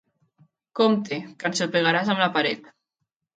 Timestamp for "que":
1.43-1.49